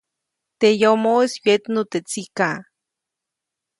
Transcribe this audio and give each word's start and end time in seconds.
Teʼ 0.59 0.75
yomoʼis 0.81 1.33
wyetnu 1.43 1.81
teʼ 1.91 2.05
tsikaʼ. 2.09 2.59